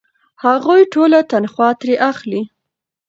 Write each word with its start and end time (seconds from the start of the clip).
هغوی 0.45 0.81
ټوله 0.93 1.19
تنخوا 1.31 1.69
ترې 1.79 1.95
اخلي. 2.11 2.41